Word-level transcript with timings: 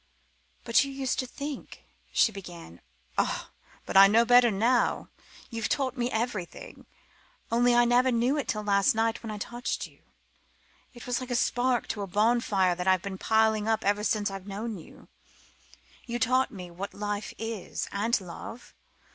"But 0.63 0.83
you 0.83 0.91
used 0.91 1.19
to 1.19 1.27
think..." 1.27 1.85
she 2.11 2.31
began. 2.31 2.81
"Ah 3.19 3.51
but 3.85 3.95
I 3.95 4.07
know 4.07 4.25
better 4.25 4.49
now. 4.49 5.09
You've 5.51 5.69
taught 5.69 5.95
me 5.95 6.09
everything. 6.09 6.87
Only 7.51 7.75
I 7.75 7.85
never 7.85 8.11
knew 8.11 8.35
it 8.35 8.47
till 8.47 8.63
last 8.63 8.95
night 8.95 9.21
when 9.21 9.29
I 9.29 9.37
touched 9.37 9.85
you. 9.85 10.01
It 10.95 11.05
was 11.05 11.19
like 11.21 11.29
a 11.29 11.35
spark 11.35 11.87
to 11.89 12.01
a 12.01 12.07
bonfire 12.07 12.73
that 12.73 12.87
I've 12.87 13.03
been 13.03 13.19
piling 13.19 13.67
up 13.67 13.85
ever 13.85 14.03
since 14.03 14.31
I've 14.31 14.47
known 14.47 14.79
you. 14.79 15.07
You've 16.07 16.21
taught 16.21 16.49
me 16.49 16.71
what 16.71 16.95
life 16.95 17.35
is, 17.37 17.87
and 17.91 18.19
love. 18.19 18.73